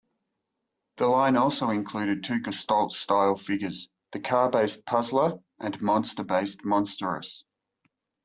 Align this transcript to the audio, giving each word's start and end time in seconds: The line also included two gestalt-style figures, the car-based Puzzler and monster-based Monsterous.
The 0.97 1.05
line 1.05 1.37
also 1.37 1.69
included 1.69 2.23
two 2.23 2.39
gestalt-style 2.39 3.37
figures, 3.37 3.87
the 4.13 4.19
car-based 4.19 4.83
Puzzler 4.83 5.37
and 5.59 5.79
monster-based 5.79 6.63
Monsterous. 6.65 7.43